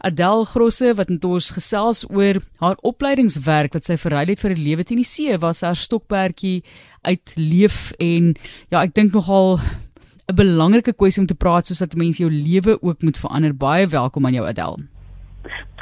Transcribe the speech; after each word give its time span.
Adel 0.00 0.46
Grosse 0.48 0.94
wat 0.96 1.10
met 1.12 1.24
ons 1.28 1.50
gesels 1.52 2.06
oor 2.08 2.38
haar 2.62 2.78
opleidingswerk 2.88 3.74
wat 3.76 3.84
sy 3.84 3.98
verruil 4.00 4.32
het 4.32 4.40
vir 4.40 4.54
'n 4.54 4.64
lewe 4.64 4.84
teen 4.84 5.02
die 5.02 5.04
see 5.04 5.36
waar 5.36 5.52
sy 5.54 5.66
haar 5.66 5.76
stokperdjie 5.76 6.62
uitleef 7.04 7.92
en 8.00 8.34
ja, 8.70 8.80
ek 8.80 8.94
dink 8.94 9.12
nogal 9.12 9.60
'n 10.28 10.34
belangrike 10.34 10.92
kwessie 10.92 11.20
om 11.20 11.26
te 11.26 11.34
praat 11.34 11.66
soos 11.66 11.84
dat 11.84 11.94
mense 11.94 12.22
jou 12.22 12.30
lewe 12.30 12.78
ook 12.82 13.02
moet 13.02 13.18
verander. 13.18 13.52
Baie 13.52 13.86
welkom 13.86 14.26
aan 14.26 14.32
jou 14.32 14.46
Adel. 14.46 14.78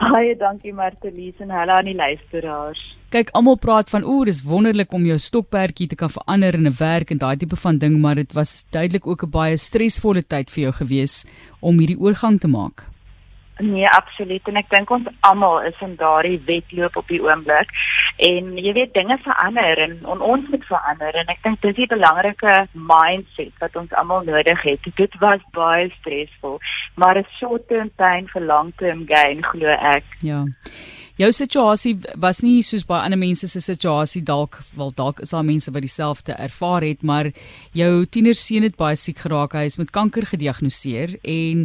Baie 0.00 0.36
dankie 0.36 0.72
Martelies 0.72 1.38
en 1.38 1.50
hallo 1.50 1.72
aan 1.72 1.84
die 1.84 1.94
luisteraars. 1.94 2.96
Kyk, 3.10 3.30
almal 3.30 3.56
praat 3.56 3.90
van 3.90 4.04
oor, 4.04 4.24
dis 4.24 4.42
wonderlik 4.42 4.92
om 4.92 5.04
jou 5.04 5.18
stokperdjie 5.18 5.88
te 5.88 5.96
kan 5.96 6.10
verander 6.10 6.54
in 6.54 6.66
'n 6.66 6.74
werk 6.78 7.10
en 7.10 7.18
daai 7.18 7.36
tipe 7.36 7.56
van 7.56 7.78
ding, 7.78 8.00
maar 8.00 8.14
dit 8.14 8.32
was 8.32 8.66
duidelik 8.70 9.06
ook 9.06 9.22
'n 9.22 9.30
baie 9.30 9.56
stresvolle 9.56 10.26
tyd 10.26 10.50
vir 10.50 10.62
jou 10.62 10.72
gewees 10.72 11.26
om 11.60 11.78
hierdie 11.78 12.00
oorgang 12.00 12.40
te 12.40 12.48
maak. 12.48 12.97
Nee, 13.58 13.88
absoluut. 13.88 14.48
En 14.48 14.56
ek 14.60 14.68
dink 14.70 14.90
ons 14.90 15.06
almal 15.26 15.62
is 15.66 15.80
in 15.82 15.96
daardie 15.98 16.38
wedloop 16.46 16.96
op 16.96 17.08
die 17.10 17.20
oomblik. 17.22 17.72
En 18.28 18.52
jy 18.58 18.72
weet 18.76 18.94
dinge 18.94 19.18
verander 19.24 19.82
en 19.82 19.96
on, 20.06 20.22
ons 20.22 20.46
moet 20.52 20.66
verander 20.68 21.18
en 21.18 21.32
ek 21.34 21.42
dink 21.42 21.60
dis 21.62 21.78
'n 21.78 21.90
belangrike 21.90 22.54
mindset 22.72 23.52
wat 23.58 23.76
ons 23.76 23.92
almal 23.92 24.22
nodig 24.22 24.62
het. 24.62 24.86
Dit 24.94 25.18
was 25.18 25.42
baie 25.50 25.90
stresvol, 25.98 26.58
maar 26.94 27.18
'n 27.18 27.26
short-term 27.38 27.90
pain 27.96 28.28
vir 28.28 28.42
long-term 28.42 29.06
gain 29.06 29.42
glo 29.44 29.66
ek. 29.68 30.04
Ja. 30.20 30.44
Jou 31.18 31.32
situasie 31.34 31.96
was 32.22 32.38
nie 32.44 32.60
soos 32.62 32.84
baie 32.86 33.02
ander 33.02 33.18
mense 33.18 33.48
se 33.50 33.58
situasie 33.58 34.20
dalk, 34.22 34.60
wel 34.78 34.92
dalk 34.94 35.18
is 35.24 35.32
daar 35.34 35.42
mense 35.42 35.72
wat 35.74 35.82
dieselfde 35.82 36.36
ervaar 36.38 36.84
het, 36.86 37.00
maar 37.02 37.32
jou 37.74 38.04
tienerseun 38.06 38.62
het 38.62 38.76
baie 38.78 38.94
siek 38.94 39.24
geraak. 39.24 39.56
Hy 39.58 39.64
is 39.66 39.80
met 39.80 39.90
kanker 39.90 40.28
gediagnoseer 40.30 41.16
en 41.26 41.64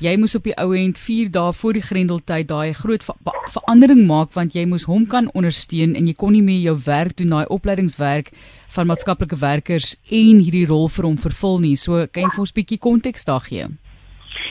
jy 0.00 0.14
moes 0.16 0.38
op 0.38 0.48
die 0.48 0.56
ou 0.56 0.70
end 0.72 0.96
4 0.96 1.28
dae 1.36 1.52
voor 1.52 1.76
die 1.76 1.84
grendeltyd 1.84 2.48
daai 2.48 2.72
groot 2.80 3.04
ver 3.04 3.20
verandering 3.52 4.06
maak 4.08 4.32
want 4.32 4.56
jy 4.56 4.64
moes 4.64 4.88
hom 4.88 5.04
kan 5.04 5.28
ondersteun 5.36 5.92
en 6.00 6.08
jy 6.08 6.16
kon 6.16 6.32
nie 6.32 6.40
meer 6.40 6.64
jou 6.70 6.78
werk 6.86 7.18
doen, 7.20 7.36
daai 7.36 7.52
opleidingswerk 7.52 8.32
van 8.72 8.88
maatskaplike 8.88 9.36
werkers 9.36 9.98
en 10.08 10.40
hierdie 10.40 10.64
rol 10.72 10.88
vir 10.88 11.10
hom 11.10 11.20
vervul 11.20 11.60
nie. 11.60 11.76
So 11.76 12.06
kan 12.08 12.24
jy 12.24 12.32
vir 12.38 12.46
ons 12.48 12.56
'n 12.56 12.60
bietjie 12.62 12.80
konteks 12.80 13.28
daar 13.28 13.44
gee? 13.44 13.68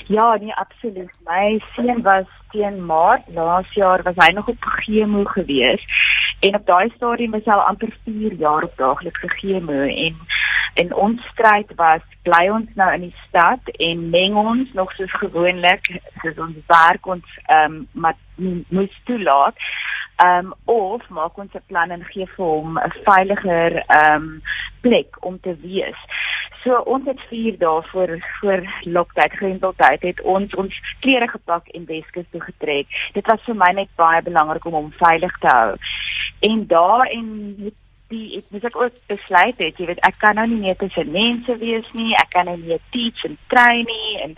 Ja, 0.07 0.37
nee, 0.37 0.53
absoluut. 0.53 1.09
My 1.25 1.59
seun 1.73 2.03
was 2.03 2.29
teen 2.53 2.79
Maart 2.85 3.27
laas 3.35 3.73
jaar 3.73 4.03
was 4.05 4.19
hy 4.21 4.31
nog 4.33 4.47
op 4.47 4.69
chemo 4.85 5.23
gewees. 5.35 5.83
En 6.39 6.55
op 6.55 6.65
daai 6.65 6.89
stadium 6.95 7.31
was 7.31 7.45
hy 7.45 7.57
al 7.57 7.67
amper 7.71 7.93
4 8.05 8.33
jaar 8.45 8.63
op 8.63 8.77
daaglikse 8.77 9.29
chemo 9.39 9.81
en 9.83 10.15
en 10.73 10.93
ons 10.97 11.21
stryd 11.31 11.69
was 11.77 12.01
bly 12.25 12.47
ons 12.49 12.69
nou 12.79 12.87
in 12.95 13.03
die 13.07 13.15
stad 13.27 13.67
en 13.87 14.07
meng 14.09 14.37
ons 14.41 14.71
nog 14.73 14.93
soos 14.97 15.11
gewoonlik 15.21 15.89
soos 16.23 16.39
ons 16.47 16.57
werk 16.71 17.09
ons 17.15 17.35
ehm 17.43 17.75
um, 17.75 17.87
maar 17.91 18.17
moet 18.77 18.95
toelaat 19.05 19.59
ehm 20.15 20.45
um, 20.45 20.53
of 20.65 21.09
maak 21.09 21.37
ons 21.37 21.53
'n 21.53 21.67
plan 21.67 21.91
en 21.91 22.03
gee 22.03 22.27
vir 22.35 22.45
hom 22.45 22.79
'n 22.79 22.93
veiliger 23.03 23.83
ehm 23.87 24.15
um, 24.15 24.41
plek 24.81 25.25
om 25.25 25.39
te 25.39 25.55
wees. 25.61 25.99
So 26.63 26.77
ons 26.77 27.05
het 27.05 27.19
4 27.29 27.57
dae 27.57 27.81
voor 27.91 28.11
voor 28.39 28.61
loktyd 28.83 29.31
grendeltyd 29.31 30.01
het 30.01 30.21
ons 30.21 30.55
ons 30.55 30.81
klere 30.99 31.27
gepak 31.27 31.67
en 31.67 31.85
Weskus 31.85 32.25
toe 32.31 32.41
getrek. 32.41 32.87
Dit 33.13 33.25
was 33.27 33.43
vir 33.43 33.55
my 33.55 33.71
net 33.73 33.89
baie 33.95 34.21
belangrik 34.21 34.65
om 34.65 34.73
hom 34.73 34.91
veilig 34.91 35.37
te 35.39 35.47
hou. 35.47 35.75
En 36.39 36.67
daar 36.67 37.05
en 37.05 37.27
die 38.07 38.37
ek 38.37 38.51
moet 38.51 38.63
ek 38.69 38.77
ook 38.77 38.95
besluit 39.07 39.57
het, 39.57 39.77
jy 39.77 39.85
weet 39.89 40.05
ek 40.07 40.19
kan 40.21 40.35
nou 40.35 40.47
nie 40.47 40.61
meer 40.61 40.77
tussen 40.79 41.11
mense 41.11 41.57
wees 41.57 41.89
nie. 41.97 42.13
Ek 42.21 42.31
kan 42.35 42.45
nou 42.45 42.57
nie 42.57 42.79
teach 42.95 43.25
en 43.27 43.37
train 43.47 43.83
nie 43.89 44.21
en 44.23 44.37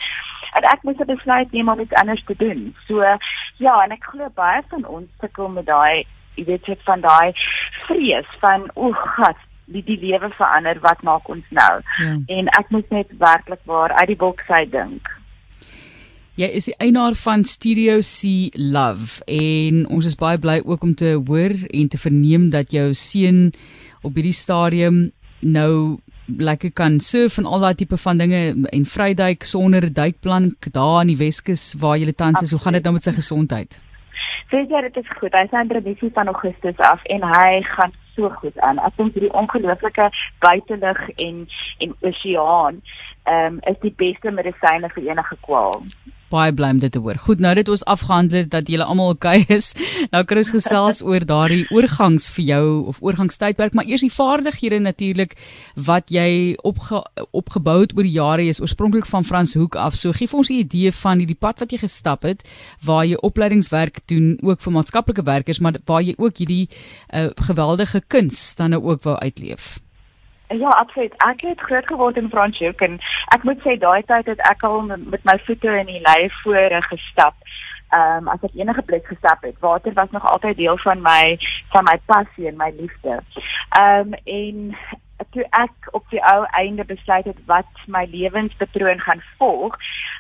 en 0.56 0.64
ek 0.72 0.84
moet 0.88 1.02
besluit 1.06 1.52
neem 1.52 1.70
om 1.70 1.80
iets 1.84 1.98
anders 2.00 2.24
te 2.26 2.36
doen. 2.40 2.70
So 2.88 3.04
ja, 3.58 3.76
en 3.84 3.92
ek 3.96 4.04
glo 4.12 4.30
baie 4.36 4.62
van 4.70 4.86
ons 4.86 5.10
sukkel 5.22 5.50
met 5.50 5.66
daai 5.66 6.06
jy 6.36 6.46
weet 6.50 6.66
dit 6.68 6.88
van 6.88 7.04
daai 7.04 7.36
vrees 7.88 8.32
van 8.44 8.68
o, 8.76 8.92
God, 9.16 9.44
die 9.72 9.84
die 9.86 9.98
lewe 10.02 10.30
verander, 10.38 10.80
wat 10.84 11.02
maak 11.08 11.30
ons 11.32 11.46
nou? 11.56 11.74
Ja. 12.02 12.16
En 12.38 12.50
ek 12.60 12.72
moet 12.76 12.90
net 12.94 13.14
werklik 13.22 13.62
waar 13.70 13.96
uit 14.02 14.12
die 14.14 14.20
boks 14.20 14.50
uit 14.52 14.72
dink. 14.74 15.12
Jy 16.36 16.50
is 16.60 16.68
die 16.68 16.76
eienaar 16.84 17.16
van 17.16 17.46
Studio 17.48 18.02
C 18.04 18.52
Love 18.60 19.24
en 19.32 19.86
ons 19.88 20.08
is 20.10 20.18
baie 20.20 20.40
bly 20.42 20.60
ook 20.66 20.84
om 20.84 20.92
te 21.00 21.14
hoor 21.16 21.56
en 21.70 21.88
te 21.88 22.00
verneem 22.02 22.50
dat 22.52 22.76
jou 22.76 22.90
seun 22.92 23.54
op 24.04 24.20
hierdie 24.20 24.36
stadium 24.36 25.06
nou 25.40 26.02
lekker 26.26 26.72
kan 26.74 27.00
surf 27.00 27.38
en 27.38 27.46
al 27.46 27.60
daai 27.60 27.76
tipe 27.76 27.98
van 27.98 28.18
dinge 28.18 28.42
en 28.70 28.86
vryduik 28.86 29.44
sonder 29.44 29.84
'n 29.86 29.94
duikplank 29.94 30.74
daar 30.74 31.02
in 31.02 31.08
die 31.08 31.18
Weskus 31.18 31.76
waar 31.80 31.98
jy 31.98 32.12
tans 32.12 32.42
is. 32.42 32.52
Hoe 32.52 32.60
gaan 32.60 32.74
dit 32.74 32.84
nou 32.84 32.94
met 32.94 33.04
sy 33.04 33.12
gesondheid? 33.12 33.82
Sê 34.52 34.58
jy 34.70 34.82
dit 34.82 34.98
is 34.98 35.10
goed. 35.20 35.34
Hy 35.34 35.48
sien 35.50 35.70
revisie 35.70 36.12
van 36.14 36.28
Augustus 36.28 36.78
af 36.78 37.04
en 37.04 37.22
hy 37.24 37.62
gaan 37.62 37.92
so 38.16 38.30
goed 38.30 38.60
aan. 38.60 38.80
Ek 38.80 38.96
dink 38.98 39.14
hierdie 39.14 39.34
ongelooflike 39.34 40.10
buitelug 40.40 41.10
en 41.16 41.48
en 41.78 41.96
oseaan 42.02 42.82
ehm 43.26 43.58
um, 43.58 43.62
is 43.66 43.80
die 43.82 43.94
beste 43.98 44.32
medisyne 44.32 44.90
vir 44.94 45.10
enige 45.10 45.38
kwaal. 45.42 45.82
Baie 46.34 46.54
bly 46.54 46.72
om 46.74 46.80
dit 46.82 46.92
te 46.92 47.00
hoor. 47.00 47.18
Goed, 47.22 47.40
nou 47.40 47.54
dat 47.58 47.70
ons 47.70 47.84
afgehandel 47.86 48.48
dat 48.50 48.70
julle 48.70 48.86
almal 48.86 49.14
oukei 49.14 49.44
okay 49.44 49.56
is, 49.58 49.72
nou 50.14 50.24
kan 50.26 50.42
ons 50.42 50.52
gesels 50.56 51.02
oor 51.06 51.26
daardie 51.26 51.68
oorgangs 51.74 52.32
vir 52.36 52.46
jou 52.50 52.66
of 52.92 52.98
oorgangstydperk, 53.06 53.78
maar 53.78 53.86
eers 53.90 54.06
die 54.06 54.14
vaardighede 54.14 54.80
natuurlik 54.82 55.38
wat 55.88 56.10
jy 56.14 56.58
opge, 56.66 57.04
opgebou 57.30 57.80
het 57.84 57.96
oor 57.98 58.10
die 58.10 58.18
jare 58.18 58.50
is 58.50 58.62
oorspronklik 58.62 59.06
van 59.10 59.26
Frans 59.26 59.54
Hoek 59.58 59.78
af. 59.78 59.98
So 59.98 60.14
gee 60.18 60.28
vir 60.28 60.42
ons 60.42 60.50
'n 60.50 60.62
idee 60.66 60.92
van 60.92 61.22
hierdie 61.22 61.40
pad 61.40 61.60
wat 61.60 61.72
jy 61.72 61.82
gestap 61.86 62.24
het 62.24 62.46
waar 62.82 63.06
jy 63.06 63.18
opleidingswerk 63.22 64.02
doen 64.10 64.38
ook 64.42 64.62
vir 64.62 64.74
maatskaplike 64.74 65.24
werkers, 65.24 65.60
maar 65.60 65.78
waar 65.86 66.02
jy 66.02 66.16
ook 66.18 66.38
hierdie 66.38 66.70
uh, 67.14 67.30
geweldige 67.38 68.02
kuns 68.08 68.56
dan 68.56 68.70
nou 68.70 68.84
ook 68.84 69.04
wou 69.04 69.16
uitleef. 69.18 69.85
Ja, 70.48 70.70
absoluut. 70.70 71.14
Ek 71.18 71.42
het 71.42 71.60
groot 71.60 71.88
geword 71.88 72.18
in 72.18 72.30
Franshoek 72.30 72.82
en 72.82 73.00
ek 73.34 73.44
moet 73.44 73.62
sê 73.66 73.78
daai 73.82 74.04
tyd 74.06 74.28
het 74.30 74.42
ek 74.46 74.64
al 74.68 74.84
met 74.86 75.24
my 75.26 75.38
voete 75.46 75.72
in 75.82 75.90
die 75.90 76.04
lei 76.06 76.30
voor 76.44 76.76
gestap. 76.90 77.34
Ehm 77.90 78.28
um, 78.28 78.30
as 78.34 78.46
ek 78.46 78.54
enige 78.60 78.82
plek 78.86 79.08
gestap 79.10 79.42
het, 79.42 79.58
water 79.60 79.94
was 79.94 80.12
nog 80.12 80.28
altyd 80.30 80.58
deel 80.58 80.78
van 80.78 81.02
my 81.02 81.38
van 81.74 81.84
my 81.90 81.98
passie 82.06 82.48
en 82.48 82.62
my 82.62 82.70
liefde. 82.78 83.20
Ehm 83.70 84.14
um, 84.14 84.14
en 84.24 84.78
toe 85.34 85.46
ek 85.50 85.90
op 85.92 86.06
die 86.14 86.22
ou 86.24 86.46
einde 86.46 86.86
besluit 86.86 87.26
het 87.26 87.42
wat 87.46 87.86
my 87.88 88.06
lewenspatroon 88.12 89.00
gaan 89.00 89.24
volg, 89.38 89.78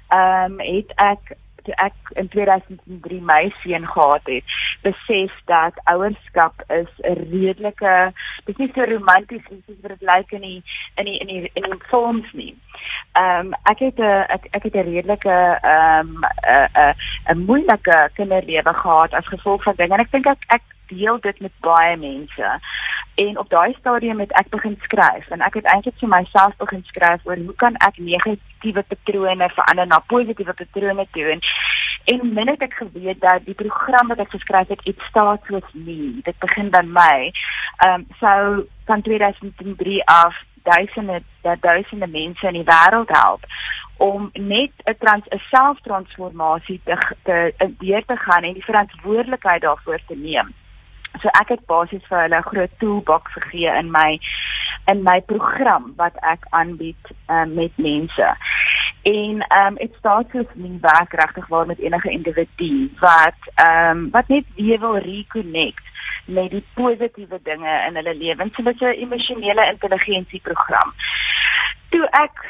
ehm 0.10 0.58
um, 0.58 0.60
het 0.60 0.94
ek 0.96 1.38
toe 1.66 1.76
ek 1.82 2.14
in 2.22 2.28
2003 2.34 3.22
my 3.26 3.54
seun 3.62 3.88
gehad 3.90 4.30
het, 4.30 4.56
besef 4.86 5.34
dat 5.52 5.80
ouerskap 5.92 6.64
is 6.68 6.92
'n 7.02 7.30
redelike 7.32 8.14
dis 8.46 8.58
nie 8.58 8.72
so 8.74 8.86
romanties 8.90 9.42
soos 9.48 9.82
wat 9.82 9.96
dit 9.96 10.06
lyk 10.10 10.32
in 10.38 10.42
die 10.42 10.64
in 10.96 11.10
die 11.10 11.18
in 11.24 11.28
die 11.28 11.52
in 11.54 11.70
die 11.70 11.80
films 11.90 12.32
nie. 12.34 12.54
Ehm 13.14 13.48
um, 13.48 13.54
ek 13.72 13.80
het 13.80 14.00
'n 14.00 14.26
ek, 14.36 14.48
ek 14.52 14.64
het 14.64 14.76
'n 14.76 14.88
redelike 14.92 15.38
ehm 15.62 16.00
um, 16.00 16.24
'n 16.24 16.70
'n 16.86 16.94
'n 17.34 17.46
moeilike 17.46 18.10
kinderlewe 18.14 18.74
gehad 18.74 19.14
as 19.14 19.28
gevolg 19.28 19.64
van 19.64 19.76
dinge 19.76 19.94
en 19.94 20.06
ek 20.06 20.12
dink 20.12 20.26
ek 20.26 20.44
ek 20.48 20.64
deel 20.88 21.20
dit 21.20 21.40
met 21.40 21.52
baie 21.60 21.98
mense. 21.98 22.60
En 23.16 23.40
op 23.40 23.50
daai 23.50 23.76
stadium 23.80 24.20
het 24.20 24.32
ek 24.32 24.50
begin 24.50 24.78
skryf 24.82 25.30
en 25.30 25.42
ek 25.42 25.54
het 25.54 25.66
eintlik 25.72 25.96
vir 26.00 26.10
myself 26.10 26.56
begin 26.58 26.84
skryf 26.84 27.22
oor 27.24 27.38
hoe 27.38 27.56
kan 27.56 27.76
ek 27.88 27.98
negatiewe 27.98 28.84
patrone 28.84 29.50
verander 29.50 29.88
na 29.88 30.00
positiewe 30.08 30.54
patrone 30.54 31.08
toe 31.12 31.30
en 31.32 31.40
en 32.06 32.34
min 32.34 32.48
het 32.48 32.62
ek 32.62 32.74
geweet 32.74 33.22
dat 33.22 33.46
die 33.46 33.58
program 33.58 34.08
wat 34.08 34.20
ek 34.24 34.34
geskryf 34.34 34.68
het 34.68 34.82
it 34.84 35.00
starts 35.10 35.48
with 35.50 35.70
me 35.74 36.20
dit 36.24 36.38
begin 36.40 36.70
by 36.70 36.84
my 36.84 37.32
ehm 37.78 37.94
um, 37.94 38.08
so 38.20 38.66
van 38.86 39.02
2003 39.02 40.04
af 40.06 40.36
duisende 40.64 41.22
dat 41.42 41.62
duisende 41.62 42.08
mense 42.08 42.48
in 42.48 42.54
die 42.54 42.70
wêreld 42.70 43.10
help 43.10 43.46
om 43.98 44.30
net 44.34 44.72
'n 44.84 44.98
trans 45.00 45.26
'n 45.30 45.42
selftransformasie 45.50 46.82
te 46.84 46.98
te 47.24 47.74
deur 47.78 48.06
te 48.06 48.16
gaan 48.16 48.44
en 48.44 48.54
die 48.54 48.64
verantwoordelikheid 48.64 49.62
daarvoor 49.62 50.00
te 50.08 50.16
neem. 50.16 50.54
So 51.22 51.28
ek 51.28 51.48
het 51.48 51.66
basies 51.66 52.06
vir 52.08 52.22
hulle 52.22 52.38
'n 52.38 52.50
groot 52.52 52.80
toolbox 52.80 53.32
gegee 53.34 53.78
in 53.78 53.92
my 53.92 54.20
in 54.86 55.04
my 55.04 55.22
program 55.22 55.94
wat 55.96 56.16
ek 56.22 56.46
aanbied 56.50 57.04
um, 57.28 57.54
met 57.54 57.72
mense. 57.76 58.36
En 59.06 59.46
ehm 59.48 59.68
um, 59.68 59.78
it 59.78 59.94
starts 59.98 60.32
with 60.32 60.56
me 60.56 60.78
werk 60.82 61.12
regtig 61.14 61.48
waar 61.48 61.66
met 61.66 61.80
enige 61.80 62.10
individu 62.10 62.92
wat 63.00 63.40
ehm 63.56 63.98
um, 63.98 64.10
wat 64.12 64.28
net 64.28 64.46
weer 64.56 64.80
wil 64.80 64.98
reconnect 64.98 65.84
met 66.26 66.50
die 66.50 66.66
positiewe 66.74 67.40
dinge 67.44 67.84
in 67.88 67.96
hulle 67.96 68.16
lewens. 68.16 68.56
So 68.56 68.64
dit 68.64 68.82
is 68.82 68.82
'n 68.82 69.02
emosionele 69.06 69.70
intelligensie 69.72 70.42
program. 70.42 70.94
Toe 71.90 72.08
ek 72.10 72.46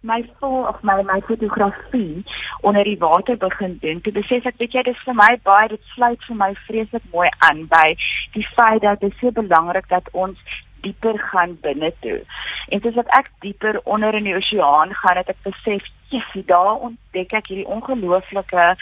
my 0.00 0.22
vol 0.38 0.66
of 0.66 0.82
my 0.82 1.02
my 1.02 1.20
fotografie 1.20 2.24
onder 2.60 2.84
die 2.84 2.98
water 2.98 3.36
begin 3.36 3.78
doen. 3.80 4.00
Toe 4.00 4.12
besef 4.12 4.46
ek 4.46 4.58
weet 4.58 4.72
jy 4.72 4.82
dis 4.82 5.02
vir 5.04 5.14
my 5.14 5.32
baie 5.42 5.68
dit 5.68 5.82
sluit 5.94 6.24
vir 6.28 6.36
my 6.36 6.54
vreeslik 6.66 7.02
mooi 7.12 7.28
aan 7.38 7.66
by 7.66 7.86
die 8.32 8.46
feit 8.54 8.82
dat 8.82 9.00
dit 9.00 9.14
so 9.20 9.30
belangrik 9.30 9.88
dat 9.88 10.08
ons 10.12 10.38
dieper 10.80 11.18
gaan 11.18 11.58
binne 11.60 11.92
toe. 12.00 12.20
En 12.68 12.80
soos 12.80 12.94
wat 12.94 13.10
ek 13.18 13.30
dieper 13.40 13.80
onder 13.84 14.14
in 14.14 14.24
die 14.24 14.36
oseaan 14.36 14.94
gaan, 14.94 15.16
het 15.16 15.28
ek 15.28 15.42
besef, 15.42 15.84
"Jesus, 16.08 16.46
daar 16.46 16.74
ontdek 16.74 17.32
ek 17.32 17.46
hierdie 17.46 17.66
ongelooflike 17.66 18.76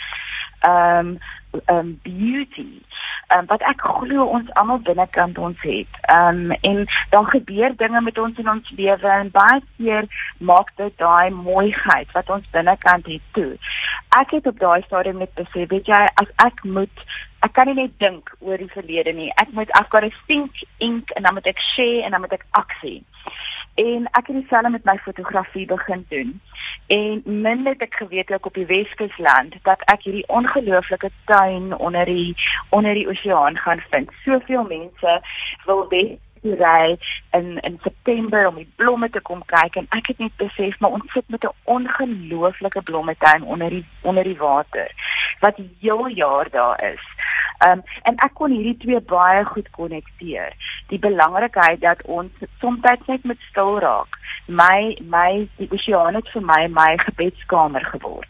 um 0.68 1.18
um 1.66 2.00
beauty 2.02 2.82
um, 3.34 3.46
wat 3.50 3.62
ek 3.68 3.82
glo 3.82 4.26
ons 4.38 4.50
almal 4.60 4.80
binnekant 4.86 5.38
ons 5.38 5.60
het. 5.66 6.00
Um 6.12 6.52
en 6.60 6.84
daar 7.10 7.28
gebeur 7.32 7.76
dinge 7.76 8.00
met 8.00 8.18
ons 8.18 8.38
in 8.38 8.50
ons 8.50 8.72
lewe 8.78 9.12
en 9.18 9.30
baie 9.34 9.60
keer 9.76 10.08
maak 10.38 10.72
dit 10.76 10.98
daai 11.02 11.30
mooiheid 11.30 12.12
wat 12.14 12.30
ons 12.30 12.50
binnekant 12.54 13.06
het 13.06 13.24
toe. 13.38 13.52
Ek 14.18 14.30
het 14.38 14.46
op 14.46 14.58
daai 14.58 14.82
stadium 14.86 15.18
net 15.22 15.34
besef, 15.34 15.68
weet 15.70 15.90
jy, 15.90 16.02
as 16.22 16.30
ek 16.46 16.64
moet 16.64 17.06
ek 17.44 17.52
kan 17.54 17.68
nie 17.68 17.76
net 17.82 17.98
dink 18.02 18.32
oor 18.40 18.58
die 18.58 18.72
verlede 18.72 19.12
nie. 19.12 19.30
Ek 19.42 19.52
moet 19.54 19.70
I've 19.78 19.90
got 19.90 20.06
to 20.06 20.10
think 20.26 20.64
ink 20.78 21.12
en 21.16 21.26
dan 21.28 21.36
moet 21.36 21.46
ek 21.46 21.60
share 21.74 22.06
en 22.06 22.16
dan 22.16 22.24
moet 22.24 22.38
ek 22.38 22.46
aksie. 22.58 23.02
En 23.76 24.08
ek 24.16 24.30
het 24.30 24.38
dieselfde 24.40 24.72
met 24.72 24.86
my 24.88 24.96
fotografie 25.04 25.66
begin 25.68 26.06
doen. 26.08 26.40
En 26.86 27.22
min 27.24 27.66
het 27.66 27.82
ek 27.82 27.94
geweet 27.94 28.30
ek 28.30 28.46
op 28.46 28.54
die 28.54 28.66
Weskusland 28.66 29.56
dat 29.62 29.80
ek 29.90 30.04
hierdie 30.06 30.26
ongelooflike 30.28 31.10
tuin 31.24 31.74
onder 31.78 32.04
die 32.04 32.36
onder 32.70 32.94
die 32.94 33.08
oseaan 33.08 33.58
gaan 33.58 33.82
vind. 33.90 34.10
Soveel 34.24 34.62
mense 34.62 35.20
wil 35.64 35.88
weet 35.88 36.20
ry 36.54 36.98
in 37.32 37.58
in 37.58 37.78
September 37.82 38.46
om 38.46 38.54
die 38.54 38.68
blomme 38.76 39.10
te 39.10 39.20
kom 39.20 39.42
kyk 39.50 39.76
en 39.76 39.86
ek 39.98 40.12
het 40.12 40.18
net 40.22 40.36
besef 40.36 40.78
maar 40.78 40.94
ons 40.98 41.12
sit 41.12 41.28
met 41.28 41.44
'n 41.44 41.54
ongelooflike 41.64 42.82
blommetuin 42.82 43.42
onder 43.42 43.70
die 43.70 43.84
onder 44.02 44.24
die 44.24 44.38
water 44.38 44.90
wat 45.40 45.56
heel 45.80 46.06
jaar 46.06 46.50
daar 46.50 46.84
is. 46.92 47.02
Um 47.64 47.82
en 48.02 48.18
ek 48.24 48.34
kon 48.36 48.52
hierdie 48.52 48.76
twee 48.82 49.00
baie 49.00 49.44
goed 49.44 49.70
konnekteer. 49.70 50.52
Die 50.92 50.98
belangrikheid 50.98 51.80
dat 51.80 52.02
ons 52.04 52.32
soms 52.60 52.84
net 53.06 53.24
met 53.24 53.40
stil 53.50 53.78
raak. 53.80 54.18
My 54.46 54.96
my 55.00 55.48
die 55.56 55.70
oseaan 55.72 56.14
het 56.14 56.28
vir 56.34 56.42
my 56.42 56.66
my 56.68 56.96
gebedskamer 57.06 57.84
geword. 57.94 58.28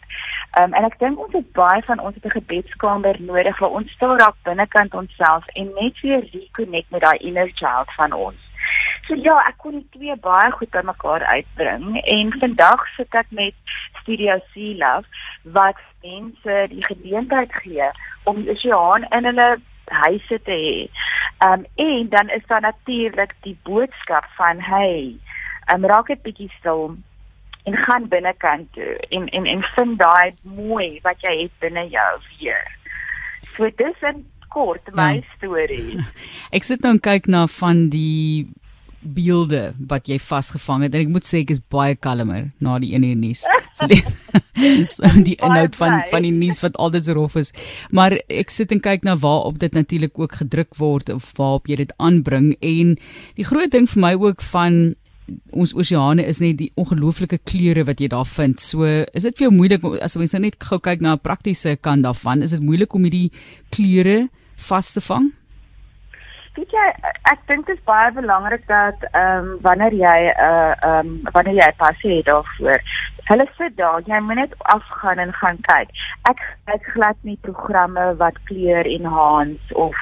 Um 0.59 0.73
en 0.73 0.87
ek 0.87 0.99
dink 0.99 1.19
ons 1.19 1.33
het 1.33 1.51
baie 1.51 1.83
van 1.89 1.99
ons 1.99 2.15
het 2.15 2.25
'n 2.25 2.39
gebedskamer 2.39 3.21
nodig 3.21 3.59
waar 3.59 3.77
ons 3.81 3.91
stil 3.91 4.17
raak 4.17 4.35
binnekant 4.43 4.93
onsself 4.93 5.47
en 5.53 5.71
net 5.81 5.99
weer 6.01 6.23
reconnect 6.31 6.91
met 6.91 7.01
daai 7.01 7.17
inner 7.17 7.51
child 7.53 7.93
van 7.95 8.13
ons. 8.13 8.46
So 9.07 9.15
ja, 9.15 9.37
ek 9.47 9.61
kon 9.63 9.77
die 9.79 9.87
twee 9.95 10.15
baie 10.19 10.51
goed 10.51 10.71
by 10.75 10.83
mekaar 10.83 11.23
uitbring 11.23 11.95
en 12.03 12.33
vandag 12.41 12.83
sit 12.97 13.15
ek 13.15 13.29
met 13.31 13.55
Studio 14.01 14.35
Sea 14.51 14.75
Love 14.81 15.53
wat 15.55 15.79
mense 16.03 16.57
die 16.73 16.83
geleentheid 16.83 17.55
gee 17.63 17.87
om 18.27 18.43
die 18.43 18.51
oseaan 18.51 19.07
in 19.15 19.29
hulle 19.29 19.47
huise 20.03 20.39
te 20.43 20.57
hê. 20.59 20.75
Um 21.47 21.63
en 21.79 22.09
dan 22.11 22.33
is 22.35 22.43
daar 22.51 22.65
natuurlik 22.67 23.35
die 23.47 23.55
boodskap 23.63 24.27
van 24.35 24.59
hey, 24.59 25.15
um 25.73 25.87
raak 25.87 26.11
dit 26.11 26.23
bietjie 26.27 26.51
stil 26.59 26.97
en 27.67 27.81
gaan 27.87 28.11
binnekant 28.11 28.67
toe 28.75 28.95
en 29.09 29.31
en 29.39 29.47
en 29.55 29.63
vind 29.75 29.99
daai 29.99 30.35
mooi 30.43 30.99
wat 31.07 31.23
jy 31.23 31.35
het 31.45 31.59
binne 31.63 31.87
jou 31.95 32.11
weer. 32.27 32.63
So 33.55 33.69
dis 33.69 34.03
'n 34.03 34.25
kort 34.49 34.95
my 34.95 35.13
ja. 35.15 35.35
storie. 35.37 35.99
Ek 36.57 36.63
sit 36.63 36.81
nou 36.81 36.91
en 36.95 36.99
kyk 36.99 37.27
na 37.27 37.47
van 37.47 37.89
die 37.89 38.47
beelde 39.15 39.73
wat 39.89 40.09
jy 40.09 40.17
vasgevang 40.19 40.85
het 40.85 40.95
en 40.95 41.05
ek 41.05 41.13
moet 41.13 41.27
sê 41.27 41.41
ek 41.43 41.53
is 41.55 41.63
baie 41.73 41.95
kalmer 41.95 42.51
na 42.63 42.77
die 42.83 42.93
ene 42.97 43.13
nuus. 43.15 43.45
So 43.77 43.87
die, 43.91 44.01
so 44.95 45.11
die 45.23 45.37
inhoud 45.37 45.75
van 45.79 46.01
van 46.11 46.27
die 46.27 46.33
nuus 46.35 46.61
wat 46.63 46.77
altyd 46.81 47.07
so 47.07 47.17
rof 47.17 47.37
is. 47.39 47.53
Maar 47.91 48.17
ek 48.27 48.53
sit 48.53 48.73
en 48.75 48.83
kyk 48.83 49.07
na 49.07 49.17
waarop 49.21 49.59
dit 49.63 49.73
natuurlik 49.73 50.19
ook 50.19 50.39
gedruk 50.43 50.77
word 50.81 51.11
of 51.13 51.31
waarop 51.39 51.67
jy 51.71 51.81
dit 51.83 51.93
aanbring 51.97 52.53
en 52.61 52.95
die 53.39 53.47
groot 53.47 53.71
ding 53.73 53.89
vir 53.89 54.03
my 54.03 54.13
ook 54.17 54.43
van 54.53 54.95
ons 55.51 55.73
oseane 55.75 56.23
is 56.23 56.39
net 56.39 56.57
die 56.61 56.69
ongelooflike 56.79 57.41
kleure 57.49 57.83
wat 57.87 57.99
jy 58.01 58.09
daar 58.11 58.27
vind. 58.27 58.61
So 58.63 58.87
is 58.87 59.27
dit 59.27 59.39
vir 59.39 59.47
jou 59.47 59.53
moeilik 59.55 59.83
as 60.03 60.15
mens 60.19 60.35
nou 60.35 60.45
net 60.45 60.59
gou 60.63 60.79
kyk 60.79 61.01
na 61.01 61.15
'n 61.15 61.23
praktiese 61.23 61.75
kant 61.75 62.03
daarvan, 62.03 62.43
is 62.43 62.51
dit 62.51 62.61
moeilik 62.61 62.93
om 62.93 63.03
hierdie 63.03 63.31
kleure 63.69 64.29
vas 64.69 64.93
te 64.93 65.01
vang? 65.01 65.31
Weet 66.57 66.73
jy 66.73 66.85
ek 67.31 67.43
dink 67.49 67.67
dit 67.67 67.77
is 67.77 67.83
baie 67.89 68.11
belangrik 68.11 68.65
dat 68.67 69.03
ehm 69.11 69.45
um, 69.45 69.57
wanneer 69.67 69.93
jy 69.93 70.19
'n 70.25 70.33
uh, 70.33 70.47
eh, 70.47 70.73
ehm 70.89 71.07
um, 71.07 71.19
wanneer 71.35 71.59
jy 71.61 71.71
passie 71.83 72.15
het 72.17 72.25
daarvoor 72.25 72.81
hulle 73.29 73.47
sit 73.57 73.77
daar 73.77 74.01
jy 74.05 74.19
moet 74.23 74.39
net 74.39 74.53
afgaan 74.75 75.19
en 75.19 75.33
gaan 75.33 75.59
kyk. 75.69 75.89
Ek 76.31 76.43
ek 76.75 76.91
glad 76.93 77.17
nie 77.21 77.37
programme 77.47 78.05
wat 78.21 78.43
kleur 78.49 78.85
enhance 78.97 79.73
of 79.85 79.95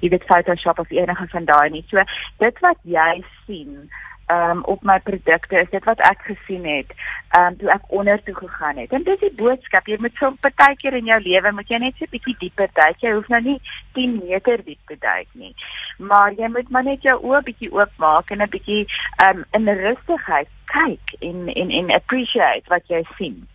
jy 0.00 0.10
weet 0.12 0.28
Photoshop 0.30 0.78
of 0.78 0.90
enige 0.90 1.26
van 1.32 1.44
daai 1.44 1.70
nie. 1.70 1.84
So 1.90 2.04
dit 2.44 2.60
wat 2.66 2.78
jy 2.82 3.24
sien 3.46 3.88
um, 4.32 4.64
op 4.64 4.82
my 4.82 4.98
produkte 4.98 5.56
is 5.56 5.70
dit 5.70 5.84
wat 5.84 6.00
ek 6.00 6.20
gesien 6.28 6.64
het 6.66 6.92
um, 7.38 7.56
toe 7.58 7.70
ek 7.70 7.86
onder 7.88 8.22
toe 8.22 8.34
gegaan 8.34 8.76
het. 8.76 8.92
En 8.92 9.02
dis 9.06 9.20
die 9.20 9.32
boodskap, 9.38 9.86
jy 9.86 9.96
moet 10.00 10.14
so 10.18 10.30
'n 10.30 10.38
partykeer 10.40 10.94
in 10.94 11.10
jou 11.12 11.20
lewe 11.20 11.52
moet 11.52 11.68
jy 11.68 11.78
net 11.78 11.94
so 11.98 12.04
'n 12.04 12.14
bietjie 12.14 12.36
dieper 12.38 12.68
duik. 12.72 13.00
Jy 13.00 13.12
hoef 13.12 13.28
nou 13.28 13.42
nie 13.42 13.60
10 13.92 14.20
meter 14.24 14.64
diep 14.64 14.82
te 14.86 14.96
duik 14.98 15.28
nie. 15.32 15.54
Maar 15.98 16.32
jy 16.32 16.48
moet 16.48 16.68
maar 16.70 16.84
net 16.84 17.02
jou 17.02 17.18
oë 17.22 17.42
bietjie 17.42 17.72
oopmaak 17.72 18.30
en 18.30 18.42
'n 18.42 18.50
bietjie 18.50 18.86
um, 19.24 19.44
in 19.52 19.68
rustigheid 19.68 20.48
kyk 20.64 21.20
en 21.20 21.48
en 21.48 21.70
en 21.70 21.90
appreciate 21.90 22.68
wat 22.68 22.86
jy 22.88 23.02
sien. 23.16 23.46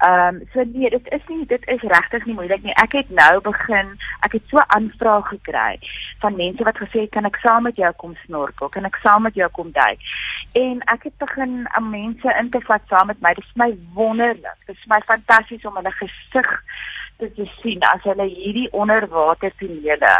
Ehm 0.00 0.34
um, 0.34 0.48
so 0.52 0.62
nee, 0.64 0.90
dit 0.90 1.12
is 1.12 1.20
nie 1.28 1.46
dit 1.46 1.68
is 1.68 1.82
regtig 1.82 2.24
nie 2.24 2.34
moeilik 2.34 2.62
nie. 2.64 2.72
Ek 2.80 2.94
het 2.96 3.10
nou 3.12 3.40
begin, 3.44 3.90
ek 4.24 4.32
het 4.32 4.46
so 4.48 4.62
aanvrae 4.76 5.22
gekry 5.28 5.74
van 6.22 6.36
mense 6.38 6.64
wat 6.64 6.80
gesê 6.80 7.02
het 7.02 7.10
kan 7.16 7.28
ek 7.28 7.36
saam 7.42 7.66
met 7.68 7.76
jou 7.76 7.90
kom 8.00 8.14
snorkel? 8.24 8.70
Kan 8.72 8.88
ek 8.88 8.96
saam 9.02 9.28
met 9.28 9.36
jou 9.36 9.48
kom 9.58 9.68
duik? 9.76 10.06
En 10.56 10.80
ek 10.94 11.04
het 11.08 11.16
begin 11.20 11.68
aan 11.68 11.90
mense 11.92 12.36
in 12.40 12.48
te 12.50 12.62
vat 12.70 12.86
saam 12.88 13.12
met 13.12 13.20
my. 13.20 13.34
Dit 13.36 13.44
is 13.44 13.58
my 13.60 13.68
wonderlik. 13.98 14.64
Dit 14.66 14.76
is 14.76 14.88
my 14.88 15.02
fantasties 15.10 15.68
om 15.68 15.76
hulle 15.76 15.92
gesig 15.98 16.48
te, 17.20 17.28
te 17.36 17.48
sien 17.60 17.84
as 17.92 18.00
hulle 18.08 18.28
hierdie 18.30 18.70
onderwater 18.72 19.52
tonele 19.60 20.14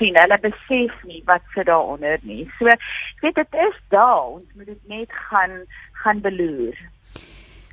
sien. 0.00 0.18
Hulle 0.18 0.40
besef 0.48 0.96
nie 1.06 1.22
wat 1.30 1.46
sit 1.54 1.70
daaronder 1.70 2.18
nie. 2.26 2.48
So 2.58 2.74
ek 2.74 2.82
weet 3.22 3.38
dit 3.38 3.60
is 3.70 3.78
daar. 3.94 4.34
Ons 4.34 4.50
moet 4.58 4.74
dit 4.74 4.82
net 4.96 5.14
gaan 5.30 5.62
gaan 6.02 6.26
beloer. 6.26 6.74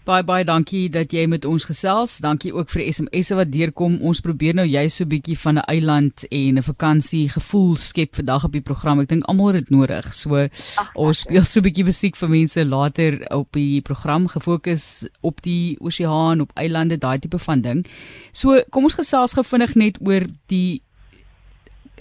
Baie 0.09 0.23
baie 0.25 0.41
dankie 0.41 0.87
dat 0.89 1.11
jy 1.13 1.27
met 1.29 1.43
ons 1.45 1.67
gesels. 1.69 2.15
Dankie 2.23 2.49
ook 2.55 2.71
vir 2.73 2.81
die 2.81 2.93
SMS'e 2.95 3.35
wat 3.37 3.51
deurkom. 3.53 3.99
Ons 4.09 4.23
probeer 4.25 4.55
nou 4.57 4.65
jy 4.65 4.87
so 4.89 5.03
'n 5.05 5.09
bietjie 5.11 5.37
van 5.37 5.59
'n 5.59 5.69
eiland 5.69 6.25
en 6.31 6.57
'n 6.57 6.63
vakansie 6.65 7.29
gevoel 7.29 7.75
skep 7.77 8.15
vandag 8.15 8.45
op 8.45 8.51
die 8.51 8.61
program. 8.61 8.99
Ek 9.01 9.07
dink 9.07 9.23
almal 9.25 9.53
het 9.53 9.67
dit 9.67 9.69
nodig. 9.69 10.13
So 10.13 10.35
Ach, 10.35 10.91
ons 10.95 11.19
speel 11.19 11.45
so 11.45 11.59
'n 11.59 11.63
bietjie 11.63 11.85
musiek 11.85 12.15
vir 12.15 12.29
mense 12.29 12.65
later 12.65 13.21
op 13.29 13.53
die 13.53 13.81
program 13.81 14.27
gefokus 14.27 15.07
op 15.21 15.41
die 15.43 15.77
oseaan, 15.79 16.41
op 16.41 16.51
eilande, 16.55 16.97
daai 16.97 17.19
tipe 17.19 17.37
van 17.37 17.61
ding. 17.61 17.85
So 18.31 18.63
kom 18.71 18.83
ons 18.85 18.95
gesels 18.95 19.33
gou 19.33 19.43
vinnig 19.43 19.75
net 19.75 19.99
oor 20.01 20.25
die 20.47 20.81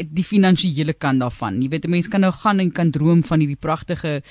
die 0.05 0.25
finansiële 0.25 0.93
kant 0.93 1.21
daarvan. 1.21 1.63
Jy 1.63 1.69
weet 1.69 1.85
'n 1.85 1.91
mens 1.91 2.09
kan 2.09 2.21
nou 2.21 2.33
gaan 2.33 2.61
en 2.61 2.73
kan 2.73 2.91
droom 2.91 3.25
van 3.25 3.41
hierdie 3.41 3.57
pragtige 3.61 4.23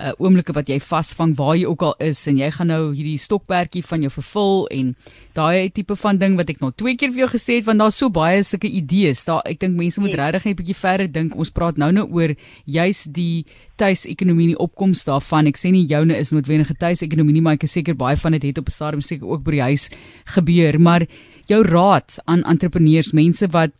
uh 0.00 0.12
oomblikke 0.18 0.54
wat 0.56 0.70
jy 0.70 0.78
vasvang 0.80 1.34
waar 1.36 1.56
jy 1.56 1.66
ook 1.68 1.82
al 1.84 1.94
is 2.00 2.20
en 2.26 2.38
jy 2.40 2.48
gaan 2.50 2.70
nou 2.72 2.94
hierdie 2.94 3.18
stokperdjie 3.20 3.82
van 3.84 4.00
jou 4.00 4.10
vervul 4.10 4.64
en 4.72 4.94
daai 5.36 5.68
tipe 5.70 5.96
van 6.00 6.18
ding 6.18 6.38
wat 6.38 6.48
ek 6.48 6.62
nou 6.64 6.70
twee 6.72 6.96
keer 6.96 7.12
vir 7.12 7.26
jou 7.26 7.28
gesê 7.34 7.58
het 7.58 7.66
want 7.68 7.82
daar's 7.82 7.98
so 8.00 8.08
baie 8.08 8.40
sulke 8.42 8.70
idees. 8.70 9.24
Daar 9.28 9.42
ek 9.44 9.60
dink 9.60 9.76
mense 9.76 10.00
moet 10.00 10.16
regtig 10.16 10.44
net 10.44 10.54
'n 10.54 10.60
bietjie 10.62 10.80
verder 10.80 11.12
dink. 11.12 11.36
Ons 11.36 11.50
praat 11.50 11.76
nou 11.76 11.92
nou 11.92 12.06
oor 12.08 12.34
juis 12.64 13.04
die 13.04 13.44
tuisekonomie 13.76 14.44
en 14.48 14.54
die 14.54 14.64
opkomste 14.64 15.10
daarvan. 15.10 15.46
Ek 15.46 15.56
sê 15.56 15.70
nie 15.70 15.86
joune 15.86 16.16
is 16.16 16.32
noodwendige 16.32 16.74
tuisekonomie 16.74 17.32
nie, 17.32 17.42
maar 17.42 17.54
ek 17.54 17.64
is 17.64 17.72
seker 17.72 17.94
baie 17.94 18.16
van 18.16 18.32
dit 18.32 18.42
het 18.42 18.58
op 18.58 18.68
'n 18.68 18.70
stadium 18.70 19.02
seker 19.02 19.28
ook 19.28 19.44
by 19.44 19.50
die 19.50 19.60
huis 19.60 19.90
gebeur, 20.24 20.80
maar 20.80 21.06
jou 21.46 21.62
raad 21.62 22.18
aan 22.24 22.44
entrepreneurs, 22.44 23.12
mense 23.12 23.46
wat 23.48 23.70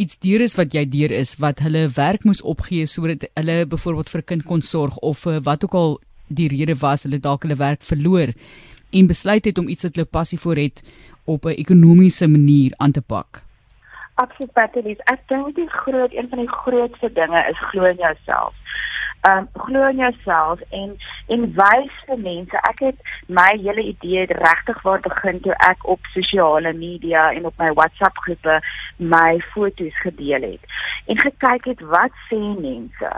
iets 0.00 0.18
deur 0.24 0.40
is 0.40 0.56
wat 0.56 0.74
jy 0.76 0.84
deur 0.88 1.12
is 1.12 1.34
wat 1.42 1.60
hulle 1.64 1.82
werk 1.96 2.24
moes 2.28 2.40
opgee 2.52 2.86
sodat 2.88 3.26
hulle 3.38 3.56
byvoorbeeld 3.74 4.12
vir 4.12 4.20
'n 4.22 4.28
kind 4.30 4.44
kon 4.50 4.62
sorg 4.62 4.96
of 5.10 5.26
uh, 5.26 5.36
wat 5.48 5.64
ook 5.64 5.74
al 5.82 6.00
die 6.40 6.48
rede 6.48 6.76
was 6.80 7.04
hulle 7.04 7.20
dalk 7.20 7.42
hulle 7.44 7.58
werk 7.60 7.82
verloor 7.92 8.32
en 8.98 9.12
besluit 9.12 9.44
het 9.44 9.58
om 9.58 9.68
iets 9.68 9.84
wat 9.84 9.96
hulle 9.96 10.14
passie 10.18 10.40
vir 10.46 10.56
het 10.64 10.82
op 11.24 11.44
'n 11.44 11.60
ekonomiese 11.64 12.26
manier 12.28 12.72
aan 12.78 12.92
te 12.92 13.02
pak. 13.02 13.42
Absoluut, 14.14 14.52
Patrice. 14.52 15.02
Ek 15.04 15.20
dink 15.28 15.54
die 15.56 15.68
groot 15.68 16.12
een 16.12 16.28
van 16.28 16.38
die 16.38 16.54
grootste 16.62 17.12
dinge 17.12 17.40
is 17.50 17.58
glo 17.70 17.84
in 17.84 17.96
jouself 17.96 18.54
um 19.28 19.48
glo 19.54 19.88
in 19.88 19.96
jouself 19.96 20.60
en 20.70 20.96
en 21.28 21.42
wys 21.56 21.96
vir 22.06 22.18
mense 22.18 22.62
ek 22.70 22.80
het 22.86 23.10
my 23.28 23.48
hele 23.64 23.84
idee 23.92 24.26
regtig 24.30 24.82
waar 24.82 25.02
begin 25.04 25.40
toe 25.44 25.56
ek 25.68 25.84
op 25.94 26.08
sosiale 26.14 26.72
media 26.72 27.28
en 27.32 27.46
op 27.50 27.58
my 27.58 27.68
WhatsApp 27.80 28.16
groepe 28.24 28.60
my 28.96 29.40
foto's 29.52 30.00
gedeel 30.06 30.48
het 30.52 30.80
en 31.12 31.20
gekyk 31.20 31.68
het 31.72 31.84
wat 31.92 32.16
sê 32.30 32.40
mense 32.40 33.12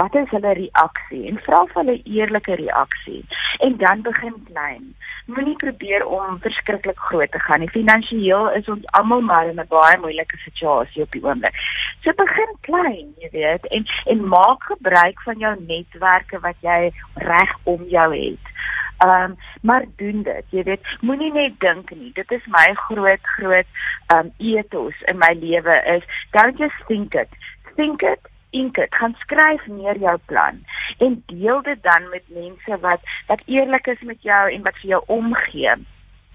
wat 0.00 0.14
is 0.22 0.30
hulle 0.36 0.54
reaksie 0.62 1.24
en 1.32 1.42
vra 1.48 1.64
vir 1.72 1.82
hulle 1.82 1.98
eerlike 2.04 2.60
reaksie 2.62 3.22
en 3.58 3.76
dan 3.82 4.02
begin 4.06 4.38
klein 4.52 4.94
moenie 5.28 5.56
probeer 5.56 6.06
om 6.06 6.38
verskriklik 6.40 6.98
groot 6.98 7.30
te 7.32 7.38
gaan 7.38 7.60
nie. 7.60 7.70
Finansiëel 7.70 8.50
is 8.56 8.68
ons 8.72 8.86
almal 9.00 9.20
maar 9.20 9.48
in 9.48 9.60
'n 9.60 9.68
baie 9.68 9.98
moeilike 10.04 10.36
situasie 10.44 11.02
op 11.02 11.12
die 11.12 11.24
oomblik. 11.24 11.54
So 12.02 12.12
begin 12.16 12.52
klein 12.60 13.14
jy 13.18 13.28
weet 13.32 13.66
en 13.66 13.84
en 14.06 14.28
maak 14.28 14.62
gebruik 14.62 15.22
van 15.22 15.38
jou 15.38 15.47
jou 15.48 15.56
netwerke 15.64 16.40
wat 16.46 16.62
jy 16.66 16.92
reg 17.24 17.56
om 17.64 17.84
jou 17.90 18.08
het. 18.14 18.54
Ehm 18.98 19.30
um, 19.30 19.36
maar 19.62 19.84
doen 19.96 20.22
dit. 20.22 20.44
Jy 20.54 20.62
weet, 20.70 20.96
moenie 21.00 21.32
net 21.32 21.60
dink 21.60 21.90
nie. 21.90 22.10
Dit 22.14 22.30
is 22.34 22.46
my 22.46 22.66
groot 22.86 23.30
groot 23.36 23.76
ehm 24.06 24.26
um, 24.26 24.32
ethos 24.38 25.04
in 25.10 25.18
my 25.18 25.34
lewe 25.42 25.82
is 25.96 26.02
don't 26.30 26.58
just 26.58 26.86
think 26.86 27.14
it. 27.14 27.30
Think 27.76 28.02
it 28.02 28.34
ink 28.50 28.74
dit, 28.74 28.94
gaan 28.94 29.14
skryf 29.20 29.66
neer 29.66 29.98
jou 30.00 30.16
plan 30.30 30.60
en 31.04 31.22
deel 31.26 31.62
dit 31.62 31.82
dan 31.82 32.08
met 32.08 32.24
mense 32.32 32.80
wat 32.80 33.00
wat 33.26 33.42
eerlik 33.46 33.86
is 33.86 34.00
met 34.00 34.22
jou 34.22 34.44
en 34.52 34.62
wat 34.62 34.78
vir 34.80 34.90
jou 34.94 35.02
omgee. 35.06 35.74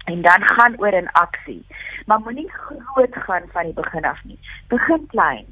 En 0.04 0.22
dan 0.22 0.42
gaan 0.48 0.74
oor 0.78 0.92
in 0.92 1.10
aksie. 1.12 1.64
Maar 2.06 2.20
moenie 2.20 2.50
groot 2.50 3.16
gaan 3.26 3.48
van 3.52 3.64
die 3.64 3.72
begin 3.72 4.04
af 4.04 4.24
nie. 4.24 4.38
Begin 4.68 5.06
klein. 5.06 5.46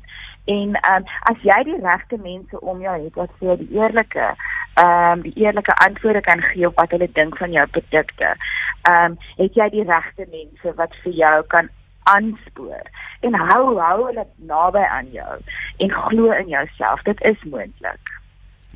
En 0.44 0.74
ehm 0.74 0.96
um, 0.96 1.04
as 1.30 1.42
jy 1.42 1.62
die 1.64 1.80
regte 1.82 2.18
mense 2.18 2.60
om 2.60 2.80
jou 2.80 2.96
het 3.04 3.14
wat 3.14 3.30
vir 3.38 3.56
die 3.56 3.70
eerlike 3.78 4.34
ehm 4.74 5.12
um, 5.12 5.22
die 5.22 5.34
eerlike 5.44 5.74
antwoorde 5.74 6.20
kan 6.20 6.40
gee 6.40 6.66
op 6.66 6.80
wat 6.80 6.90
hulle 6.90 7.08
dink 7.12 7.36
van 7.38 7.52
jou 7.52 7.66
produkte. 7.66 8.34
Ehm 8.82 9.12
um, 9.12 9.18
het 9.36 9.54
jy 9.54 9.68
die 9.70 9.86
regte 9.86 10.26
mense 10.30 10.74
wat 10.74 10.96
vir 11.04 11.12
jou 11.12 11.36
kan 11.46 11.68
aanspoor 12.02 12.82
en 13.20 13.34
hou 13.34 13.78
hou 13.78 13.98
hulle 14.06 14.26
naby 14.36 14.82
aan 14.82 15.10
jou 15.12 15.38
en 15.78 15.90
glo 15.90 16.32
in 16.32 16.48
jouself. 16.48 17.02
Dit 17.02 17.22
is 17.22 17.44
moontlik. 17.44 18.18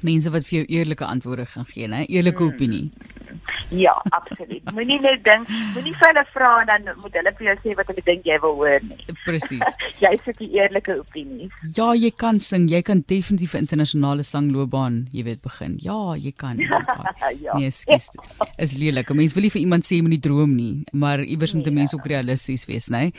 Mense 0.01 0.31
wat 0.31 0.47
vir 0.47 0.59
jou 0.59 0.67
eerlike 0.79 1.05
antwoorde 1.05 1.47
gaan 1.47 1.65
gee, 1.65 1.89
'n 1.89 1.93
eerlike 2.07 2.43
hmm. 2.43 2.53
opinie. 2.53 2.91
Ja, 3.71 3.95
absoluut. 4.11 4.63
Moenie 4.77 4.99
net 5.03 5.25
dink, 5.27 5.51
moenie 5.75 5.95
vir 5.99 6.11
hulle 6.11 6.25
vra 6.33 6.51
en 6.63 6.71
dan 6.71 7.01
moet 7.03 7.17
hulle 7.19 7.33
vir 7.39 7.49
jou 7.49 7.57
sê 7.65 7.75
wat 7.79 7.91
hulle 7.91 8.05
dink 8.07 8.27
jy 8.29 8.39
wil 8.45 8.55
hoor 8.61 8.85
nie. 8.87 8.99
Presies. 9.27 9.81
jy 10.05 10.13
sit 10.25 10.39
die 10.43 10.51
eerlike 10.59 10.95
opinie. 11.01 11.49
Ja, 11.77 11.91
jy 11.99 12.13
kan 12.15 12.39
sing, 12.43 12.69
jy 12.71 12.83
kan 12.87 13.03
definitief 13.09 13.55
'n 13.55 13.67
internasionale 13.67 14.23
sangloopbaan, 14.27 15.07
jy 15.13 15.25
weet, 15.27 15.43
begin. 15.43 15.77
Ja, 15.83 16.15
jy 16.15 16.33
kan. 16.37 16.61
ja. 16.61 17.57
Nee, 17.59 17.71
skus. 17.71 18.13
Is 18.59 18.77
lelik. 18.79 19.11
Mense 19.17 19.35
wil 19.35 19.47
nie 19.49 19.55
vir 19.55 19.63
iemand 19.63 19.89
sê 19.89 20.01
moenie 20.03 20.21
droom 20.23 20.55
nie, 20.55 20.85
maar 20.93 21.21
iewers 21.25 21.55
moet 21.55 21.67
'n 21.67 21.75
nee. 21.75 21.83
mens 21.83 21.95
ook 21.95 22.07
realisties 22.07 22.67
wees, 22.67 22.89
né? 22.89 23.13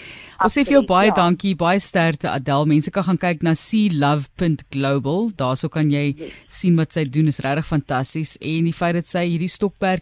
Ons 0.44 0.56
sê 0.58 0.64
vir 0.64 0.80
jou 0.80 0.86
baie 0.86 1.10
ja. 1.10 1.16
dankie, 1.16 1.56
baie 1.56 1.80
sterkte 1.80 2.30
Adel. 2.30 2.66
Mense 2.66 2.92
kan 2.92 3.04
gaan 3.04 3.18
kyk 3.18 3.44
na 3.44 3.54
seelove.global. 3.54 5.32
Daarso 5.36 5.70
kan 5.70 5.92
jy 5.92 6.16
yes. 6.16 6.32
sien 6.48 6.76
wat 6.76 6.94
sy 6.94 7.06
doen, 7.06 7.28
is 7.28 7.42
regtig 7.44 7.66
fantasties 7.66 8.38
en 8.42 8.68
die 8.70 8.74
feit 8.76 8.96
dat 8.96 9.08
sy 9.08 9.26
hierdie 9.28 9.52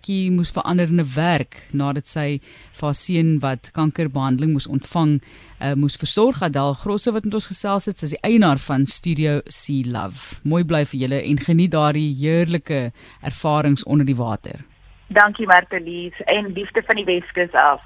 stokperdjie 0.06 0.32
moes 0.32 0.52
verander 0.54 0.88
in 0.88 1.00
'n 1.00 1.16
werk 1.16 1.56
nadat 1.74 2.06
sy 2.06 2.40
vir 2.74 2.86
haar 2.86 2.94
seun 2.94 3.40
wat 3.42 3.72
kankerbehandeling 3.74 4.54
moes 4.54 4.68
ontvang, 4.68 5.22
uh, 5.62 5.74
moes 5.74 5.98
versorg 5.98 6.42
Adel 6.42 6.74
Grosse 6.74 7.12
wat 7.12 7.26
met 7.26 7.34
ons 7.34 7.48
gesels 7.48 7.86
het, 7.86 8.04
is 8.04 8.12
die 8.12 8.22
eienaar 8.22 8.58
van 8.58 8.86
Studio 8.86 9.42
Sea 9.48 9.84
Love. 9.86 10.42
Mooi 10.44 10.64
bly 10.64 10.86
vir 10.86 11.00
julle 11.00 11.22
en 11.24 11.38
geniet 11.40 11.72
daardie 11.72 12.14
heerlike 12.14 12.92
ervarings 13.22 13.84
onder 13.84 14.06
die 14.06 14.16
water. 14.16 14.66
Dankie 15.10 15.48
Martelies 15.48 16.14
en 16.26 16.54
liefde 16.54 16.82
van 16.86 16.96
die 16.96 17.06
Weskus 17.06 17.54
af. 17.54 17.82